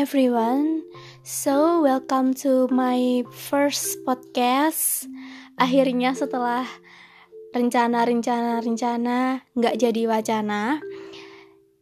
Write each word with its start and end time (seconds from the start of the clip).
everyone. 0.00 0.80
So, 1.20 1.84
welcome 1.84 2.32
to 2.40 2.72
my 2.72 3.20
first 3.28 4.00
podcast. 4.08 5.04
Akhirnya 5.60 6.16
setelah 6.16 6.64
rencana-rencana-rencana 7.52 9.44
nggak 9.52 9.76
jadi 9.76 10.02
wacana. 10.08 10.80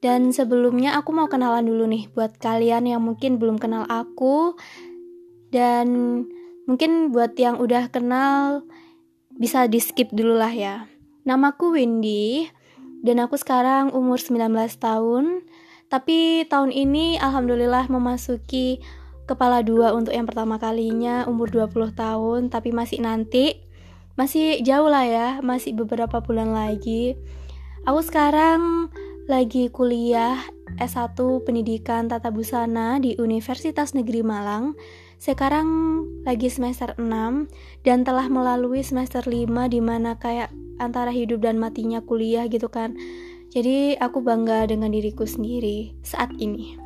Dan 0.02 0.34
sebelumnya 0.34 0.98
aku 0.98 1.15
mau 1.15 1.30
kenalan 1.30 1.70
dulu 1.70 1.87
nih 1.87 2.11
buat 2.11 2.43
kalian 2.43 2.91
yang 2.91 3.07
mungkin 3.07 3.39
belum 3.39 3.62
kenal 3.62 3.87
aku 3.87 4.59
dan 5.55 5.87
mungkin 6.66 7.14
buat 7.14 7.39
yang 7.39 7.62
udah 7.62 7.87
kenal 7.95 8.66
bisa 9.30 9.71
di 9.71 9.79
skip 9.79 10.11
dulu 10.11 10.43
lah 10.43 10.50
ya. 10.50 10.91
Namaku 11.23 11.79
Windy 11.79 12.50
dan 12.98 13.23
aku 13.23 13.39
sekarang 13.39 13.95
umur 13.95 14.19
19 14.19 14.50
tahun. 14.75 15.47
Tapi 15.88 16.45
tahun 16.52 16.69
ini 16.69 17.16
alhamdulillah 17.16 17.88
memasuki 17.88 18.84
kepala 19.24 19.65
dua 19.65 19.92
untuk 19.97 20.12
yang 20.12 20.24
pertama 20.24 20.56
kalinya 20.56 21.24
umur 21.28 21.52
20 21.52 21.92
tahun 21.92 22.41
tapi 22.48 22.73
masih 22.73 23.05
nanti 23.05 23.61
masih 24.19 24.61
jauh 24.66 24.91
lah 24.91 25.06
ya, 25.06 25.28
masih 25.41 25.78
beberapa 25.78 26.19
bulan 26.19 26.51
lagi. 26.51 27.14
Aku 27.87 28.02
sekarang 28.02 28.91
lagi 29.30 29.70
kuliah 29.70 30.42
S1 30.83 31.14
Pendidikan 31.47 32.11
Tata 32.11 32.34
Busana 32.34 32.98
di 32.98 33.14
Universitas 33.14 33.95
Negeri 33.95 34.27
Malang. 34.27 34.75
Sekarang 35.23 36.02
lagi 36.27 36.50
semester 36.50 36.98
6 36.98 37.47
dan 37.86 38.02
telah 38.02 38.27
melalui 38.27 38.83
semester 38.83 39.23
5 39.23 39.47
di 39.70 39.78
mana 39.78 40.19
kayak 40.19 40.50
antara 40.83 41.14
hidup 41.14 41.39
dan 41.39 41.62
matinya 41.62 42.02
kuliah 42.02 42.50
gitu 42.50 42.66
kan. 42.66 42.98
Jadi 43.48 43.97
aku 43.97 44.20
bangga 44.20 44.69
dengan 44.69 44.92
diriku 44.92 45.25
sendiri 45.25 45.97
saat 46.05 46.28
ini. 46.36 46.77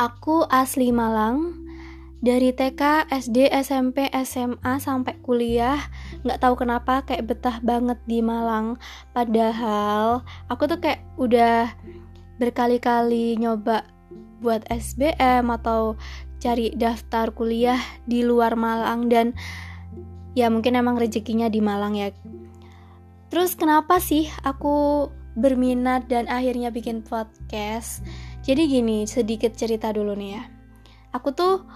Aku 0.00 0.48
asli 0.48 0.88
Malang, 0.96 1.60
dari 2.24 2.56
TK, 2.56 3.12
SD, 3.12 3.52
SMP, 3.52 4.08
SMA 4.24 4.80
sampai 4.80 5.20
kuliah 5.20 5.76
nggak 6.24 6.40
tahu 6.40 6.64
kenapa 6.64 7.04
kayak 7.04 7.28
betah 7.28 7.60
banget 7.60 8.00
di 8.08 8.24
Malang. 8.24 8.80
Padahal 9.12 10.24
aku 10.48 10.64
tuh 10.68 10.80
kayak 10.80 11.04
udah 11.20 11.68
berkali-kali 12.40 13.36
nyoba 13.36 13.84
buat 14.40 14.64
SBM 14.72 15.52
atau 15.52 16.00
cari 16.40 16.72
daftar 16.72 17.28
kuliah 17.36 17.80
di 18.08 18.24
luar 18.24 18.56
Malang 18.56 19.12
dan 19.12 19.36
ya 20.32 20.48
mungkin 20.48 20.80
emang 20.80 20.96
rezekinya 20.96 21.52
di 21.52 21.60
Malang 21.60 21.92
ya 21.92 22.08
Terus 23.30 23.54
kenapa 23.54 24.02
sih 24.02 24.26
aku 24.42 25.06
berminat 25.38 26.08
dan 26.10 26.26
akhirnya 26.26 26.72
bikin 26.72 27.04
podcast? 27.04 28.02
Jadi 28.40 28.66
gini, 28.66 29.04
sedikit 29.04 29.52
cerita 29.54 29.92
dulu 29.92 30.16
nih 30.16 30.30
ya. 30.40 30.42
Aku 31.12 31.34
tuh 31.34 31.66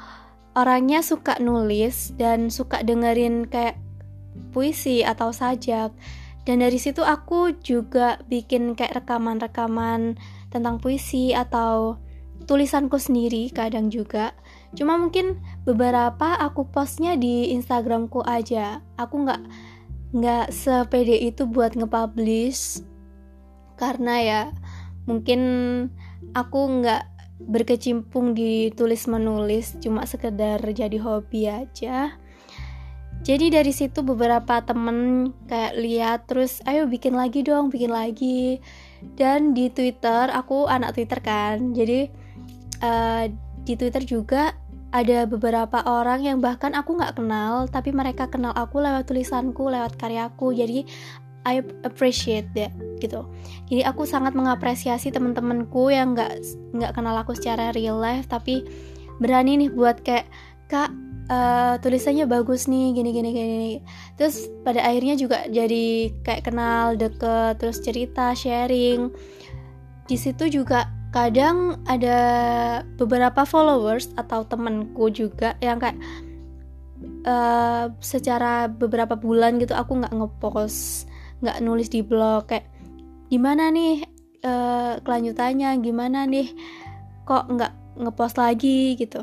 orangnya 0.55 1.03
suka 1.03 1.39
nulis 1.43 2.15
dan 2.15 2.49
suka 2.49 2.81
dengerin 2.87 3.51
kayak 3.51 3.79
puisi 4.55 5.03
atau 5.03 5.35
sajak. 5.35 5.91
Dan 6.45 6.61
dari 6.61 6.77
situ 6.77 7.01
aku 7.01 7.57
juga 7.65 8.21
bikin 8.29 8.77
kayak 8.77 9.05
rekaman-rekaman 9.05 10.21
tentang 10.53 10.77
puisi 10.77 11.33
atau 11.33 11.99
tulisanku 12.45 13.01
sendiri 13.01 13.49
kadang 13.51 13.89
juga. 13.89 14.37
Cuma 14.77 15.01
mungkin 15.01 15.41
beberapa 15.65 16.37
aku 16.37 16.69
postnya 16.69 17.17
di 17.17 17.55
Instagramku 17.57 18.21
aja. 18.23 18.85
Aku 19.01 19.25
nggak 19.25 19.41
nggak 20.15 20.47
sepede 20.55 21.17
itu 21.19 21.49
buat 21.49 21.75
nge-publish 21.75 22.94
karena 23.75 24.15
ya 24.23 24.43
mungkin 25.05 25.41
aku 26.33 26.81
nggak 26.81 27.03
berkecimpung 27.45 28.33
di 28.33 28.73
tulis 28.73 29.05
menulis 29.11 29.77
cuma 29.83 30.07
sekedar 30.09 30.61
jadi 30.63 30.97
hobi 31.03 31.51
aja. 31.51 32.15
Jadi 33.25 33.49
dari 33.49 33.73
situ 33.73 34.05
beberapa 34.05 34.61
temen 34.61 35.33
kayak 35.49 35.75
lihat 35.81 36.19
terus 36.29 36.61
ayo 36.69 36.85
bikin 36.85 37.17
lagi 37.17 37.41
dong 37.41 37.73
bikin 37.73 37.89
lagi. 37.89 38.61
Dan 39.17 39.57
di 39.57 39.73
Twitter 39.73 40.29
aku 40.29 40.69
anak 40.69 40.97
Twitter 40.97 41.21
kan 41.25 41.73
jadi 41.73 42.13
uh, 42.85 43.25
di 43.65 43.75
Twitter 43.81 44.05
juga 44.05 44.53
ada 44.95 45.27
beberapa 45.27 45.83
orang 45.91 46.23
yang 46.23 46.39
bahkan 46.39 46.71
aku 46.71 46.95
nggak 46.95 47.19
kenal 47.19 47.67
tapi 47.67 47.91
mereka 47.91 48.31
kenal 48.31 48.55
aku 48.55 48.79
lewat 48.79 49.09
tulisanku 49.09 49.73
lewat 49.73 49.97
karyaku. 49.99 50.55
Jadi 50.55 50.85
I 51.45 51.61
appreciate 51.85 52.49
that 52.57 52.73
gitu. 52.99 53.29
Jadi 53.69 53.85
aku 53.85 54.09
sangat 54.09 54.33
mengapresiasi 54.33 55.13
teman-temanku 55.13 55.93
yang 55.93 56.17
nggak 56.17 56.41
nggak 56.73 56.93
kenal 56.97 57.15
aku 57.21 57.37
secara 57.37 57.73
real 57.77 58.01
life 58.01 58.25
tapi 58.29 58.65
berani 59.21 59.61
nih 59.61 59.71
buat 59.71 60.01
kayak 60.03 60.27
kak 60.73 60.91
uh, 61.29 61.77
tulisannya 61.85 62.25
bagus 62.25 62.67
nih 62.67 62.97
gini 62.97 63.11
gini 63.13 63.31
gini 63.31 63.73
terus 64.17 64.49
pada 64.65 64.83
akhirnya 64.83 65.15
juga 65.15 65.45
jadi 65.47 66.11
kayak 66.25 66.49
kenal 66.49 66.97
deket 66.97 67.61
terus 67.61 67.79
cerita 67.85 68.33
sharing. 68.33 69.13
Di 70.05 70.17
situ 70.21 70.49
juga 70.53 70.89
kadang 71.15 71.79
ada 71.87 72.19
beberapa 72.99 73.47
followers 73.47 74.11
atau 74.19 74.43
temenku 74.45 75.09
juga 75.15 75.55
yang 75.63 75.79
kayak 75.79 75.97
uh, 77.23 77.87
secara 78.03 78.67
beberapa 78.67 79.15
bulan 79.15 79.63
gitu 79.63 79.73
aku 79.79 80.03
nggak 80.03 80.11
ngepost 80.11 81.07
nggak 81.45 81.61
nulis 81.61 81.93
di 81.93 82.01
blog 82.01 82.49
kayak 82.49 82.65
gimana 83.29 83.69
nih 83.69 84.01
uh, 84.41 84.97
kelanjutannya? 85.05 85.77
Gimana 85.85 86.25
nih? 86.25 86.49
Kok 87.29 87.45
nggak 87.53 87.73
ngepost 88.01 88.41
lagi? 88.41 88.97
Gitu. 88.97 89.21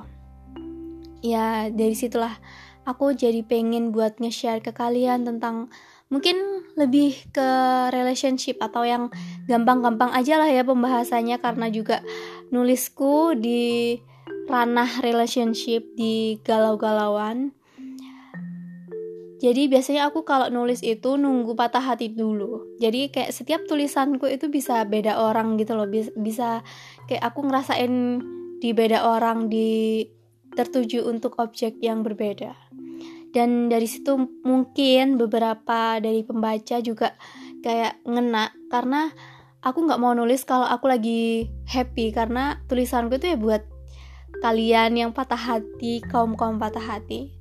Ya 1.25 1.69
dari 1.73 1.97
situlah 1.97 2.37
aku 2.85 3.13
jadi 3.13 3.45
pengen 3.45 3.93
buat 3.93 4.17
nge-share 4.17 4.61
ke 4.61 4.73
kalian 4.73 5.25
tentang 5.25 5.69
mungkin 6.11 6.65
lebih 6.75 7.15
ke 7.31 7.49
relationship 7.95 8.59
atau 8.59 8.83
yang 8.83 9.07
gampang-gampang 9.47 10.11
aja 10.11 10.35
lah 10.41 10.49
ya 10.49 10.67
pembahasannya 10.67 11.39
karena 11.39 11.71
juga 11.71 12.03
nulisku 12.51 13.37
di 13.39 13.95
ranah 14.51 14.99
relationship 14.99 15.87
di 15.95 16.35
galau-galauan 16.43 17.55
jadi 19.41 19.65
biasanya 19.65 20.13
aku 20.13 20.21
kalau 20.21 20.53
nulis 20.53 20.85
itu 20.85 21.17
nunggu 21.17 21.57
patah 21.57 21.81
hati 21.81 22.13
dulu. 22.13 22.77
Jadi 22.77 23.09
kayak 23.09 23.33
setiap 23.33 23.65
tulisanku 23.65 24.29
itu 24.29 24.53
bisa 24.53 24.85
beda 24.85 25.17
orang 25.17 25.57
gitu 25.57 25.73
loh. 25.73 25.89
Bisa 26.13 26.61
kayak 27.09 27.33
aku 27.33 27.49
ngerasain 27.49 28.21
di 28.61 28.69
beda 28.77 29.01
orang 29.09 29.49
di 29.49 30.05
tertuju 30.53 31.09
untuk 31.09 31.41
objek 31.41 31.81
yang 31.81 32.05
berbeda 32.05 32.53
dan 33.31 33.71
dari 33.71 33.87
situ 33.87 34.27
mungkin 34.43 35.15
beberapa 35.15 35.97
dari 36.03 36.21
pembaca 36.27 36.83
juga 36.83 37.15
kayak 37.63 38.03
ngena 38.03 38.51
karena 38.67 39.07
aku 39.63 39.87
nggak 39.87 40.01
mau 40.03 40.11
nulis 40.11 40.43
kalau 40.43 40.67
aku 40.67 40.91
lagi 40.91 41.47
happy 41.71 42.11
karena 42.11 42.59
tulisanku 42.67 43.15
itu 43.17 43.35
ya 43.35 43.37
buat 43.39 43.63
kalian 44.43 44.99
yang 44.99 45.11
patah 45.15 45.39
hati 45.39 46.03
kaum 46.03 46.35
kaum 46.35 46.59
patah 46.59 46.83
hati 46.83 47.31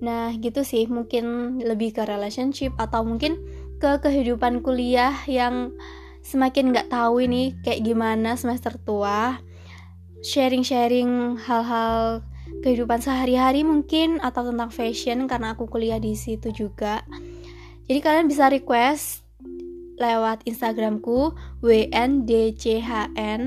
nah 0.00 0.32
gitu 0.36 0.64
sih. 0.64 0.88
Mungkin 0.88 1.56
lebih 1.62 1.96
ke 1.96 2.02
relationship 2.04 2.72
atau 2.76 3.04
mungkin 3.04 3.36
ke 3.80 4.00
kehidupan 4.00 4.60
kuliah 4.60 5.16
yang 5.24 5.72
semakin 6.20 6.72
nggak 6.72 6.92
tahu 6.92 7.24
ini 7.24 7.56
kayak 7.64 7.84
gimana 7.84 8.36
semester 8.36 8.76
tua. 8.80 9.40
Sharing-sharing 10.20 11.40
hal-hal 11.40 12.20
kehidupan 12.60 13.00
sehari-hari 13.00 13.64
mungkin 13.64 14.20
atau 14.20 14.44
tentang 14.44 14.68
fashion 14.68 15.24
karena 15.24 15.56
aku 15.56 15.64
kuliah 15.64 15.96
di 15.96 16.12
situ 16.12 16.52
juga. 16.52 17.00
Jadi 17.88 17.98
kalian 18.04 18.28
bisa 18.28 18.52
request 18.52 19.24
lewat 19.96 20.44
Instagramku 20.44 21.36
WNDCHN 21.64 23.42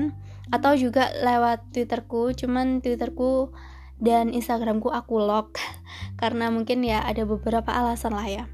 atau 0.52 0.72
juga 0.78 1.10
lewat 1.18 1.74
Twitterku, 1.74 2.30
cuman 2.36 2.78
Twitterku 2.78 3.50
dan 3.98 4.30
Instagramku 4.30 4.90
aku 4.90 5.18
lock 5.18 5.58
karena 6.20 6.50
mungkin 6.50 6.82
ya 6.86 7.02
ada 7.02 7.26
beberapa 7.26 7.70
alasan 7.70 8.14
lah 8.14 8.26
ya. 8.26 8.44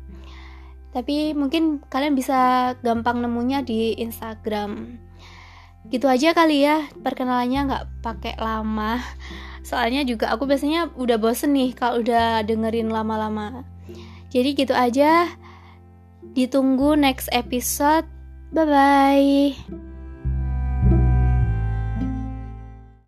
Tapi 0.91 1.39
mungkin 1.39 1.79
kalian 1.87 2.19
bisa 2.19 2.73
gampang 2.83 3.23
nemunya 3.23 3.63
di 3.63 3.95
Instagram. 3.99 4.99
Gitu 5.89 6.07
aja 6.11 6.37
kali 6.37 6.67
ya 6.67 6.91
perkenalannya 7.01 7.61
nggak 7.71 7.85
pakai 8.03 8.35
lama. 8.37 8.99
Soalnya 9.63 10.03
juga 10.03 10.35
aku 10.35 10.51
biasanya 10.51 10.91
udah 10.99 11.17
bosen 11.17 11.55
nih 11.55 11.73
kalau 11.79 12.03
udah 12.03 12.43
dengerin 12.43 12.91
lama-lama. 12.91 13.63
Jadi 14.35 14.55
gitu 14.59 14.75
aja. 14.75 15.31
Ditunggu 16.35 16.99
next 16.99 17.31
episode. 17.31 18.07
Bye 18.51 18.67
bye 18.67 19.90